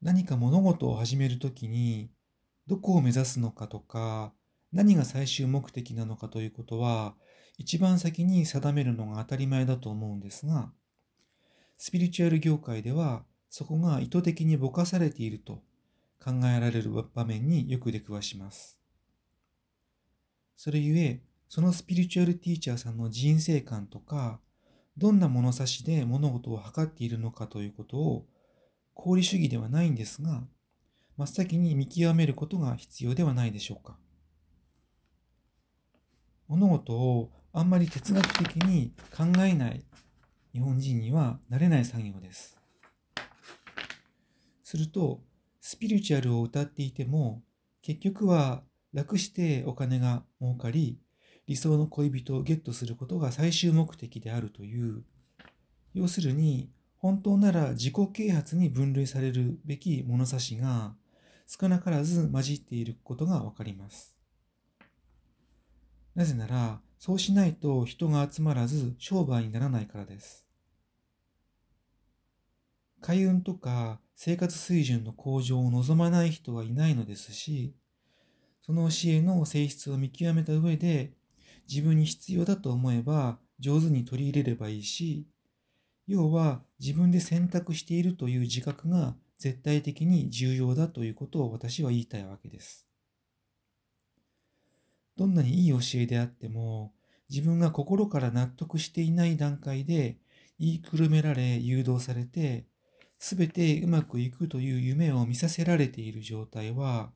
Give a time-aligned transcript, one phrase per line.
[0.00, 2.10] 何か物事を始めるときに、
[2.66, 4.32] どこを目指すのかとか、
[4.72, 7.14] 何が最終目的なのかということは、
[7.56, 10.70] 一番先に定めるのが当たり前だと思うんですが、
[11.76, 15.62] スピリチュアル業界では、そこが意図的にぼかされていると
[16.22, 18.78] 考えられる場面によく出くわします。
[20.56, 24.40] それゆえ、そのスピリチュアルティーチャーさんの人生観とか、
[24.96, 28.26] どんな物差しで物事を測っているのかということを
[28.98, 30.42] 功利主義ではないんですが、
[31.16, 33.96] 真っ先に見極めることが必要ではないでしょうか。
[36.48, 39.84] 物事をあんまり哲学的に考えない
[40.52, 42.58] 日本人にはなれない作業です。
[44.64, 45.22] すると、
[45.60, 47.42] スピリチュアルを歌っていても、
[47.82, 50.98] 結局は楽してお金が儲かり、
[51.46, 55.04] 理想の恋人をゲットすることが最終目的であるという、
[55.94, 60.94] 要するに本当なら自己啓発に分類されるべき物差しが
[61.46, 64.16] 少なからず混じっていることがわかります。
[66.14, 70.46] なぜなら、そうしないと人が集まらず商売にならないからです。
[73.00, 77.76] 海運とか生活水準の向上を望まない人はいないのですし、
[78.60, 81.12] その教えの性質を見極めた上で、
[81.70, 85.28] 自分に必要だと思えば上手に取り入れればいいし、
[86.08, 92.88] 要は自分で選択しているという自覚が絶対的に重要だということを私は言いたいわけです。
[95.18, 96.94] どんなにいい教えであっても、
[97.28, 100.16] 自分が心から納得していない段階で
[100.58, 102.64] 言いくるめられ誘導されて、
[103.18, 107.10] すべてうまくいくという夢を見させられている状態は、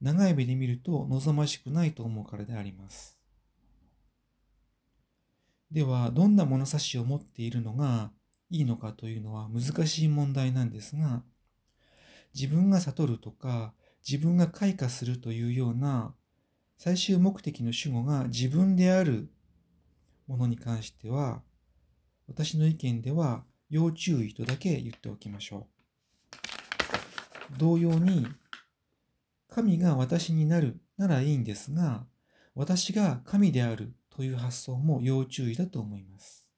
[0.00, 3.18] 長い目で見ると望ましくないと思うからであります。
[5.70, 8.10] では、どんな物差しを持っているのが
[8.50, 11.22] いいのかというのは難しい問題なんですが、
[12.34, 13.72] 自分が悟るとか、
[14.08, 16.14] 自分が開花するというような
[16.78, 19.30] 最終目的の主語が自分である
[20.26, 21.42] ものに関しては、
[22.26, 25.68] 私の意見では要注意とだけ言っておきましょ
[27.54, 27.58] う。
[27.58, 28.26] 同様に、
[29.48, 32.06] 神が私になるならいいんですが、
[32.54, 36.49] 私が神であるという発想も要注意だと思います。